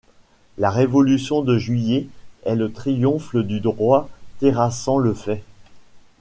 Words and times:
La 0.57 0.71
révolution 0.71 1.43
de 1.43 1.59
juillet 1.59 2.07
est 2.43 2.55
le 2.55 2.71
triomphe 2.71 3.35
du 3.35 3.59
droit 3.59 4.09
terrassant 4.39 4.97
le 4.97 5.13
fait. 5.13 5.43